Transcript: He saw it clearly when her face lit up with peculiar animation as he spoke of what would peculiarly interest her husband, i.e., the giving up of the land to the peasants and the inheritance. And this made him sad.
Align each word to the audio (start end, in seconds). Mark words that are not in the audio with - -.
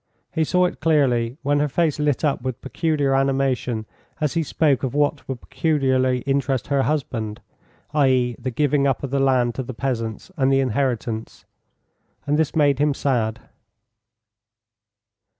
He 0.33 0.43
saw 0.43 0.65
it 0.65 0.79
clearly 0.79 1.37
when 1.43 1.59
her 1.59 1.67
face 1.67 1.99
lit 1.99 2.25
up 2.25 2.41
with 2.41 2.59
peculiar 2.63 3.13
animation 3.13 3.85
as 4.19 4.33
he 4.33 4.41
spoke 4.41 4.81
of 4.81 4.95
what 4.95 5.27
would 5.29 5.41
peculiarly 5.41 6.21
interest 6.21 6.69
her 6.69 6.81
husband, 6.81 7.39
i.e., 7.93 8.35
the 8.39 8.49
giving 8.49 8.87
up 8.87 9.03
of 9.03 9.11
the 9.11 9.19
land 9.19 9.53
to 9.53 9.61
the 9.61 9.75
peasants 9.75 10.31
and 10.37 10.51
the 10.51 10.59
inheritance. 10.59 11.45
And 12.25 12.39
this 12.39 12.55
made 12.55 12.79
him 12.79 12.95
sad. 12.95 13.41